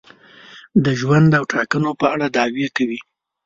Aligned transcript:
د 0.85 0.85
ژوند 0.99 1.29
او 1.37 1.43
ټاکنو 1.53 1.91
په 1.99 2.05
اړه 2.13 2.27
دعوې 2.35 2.67
کوي. 2.77 2.99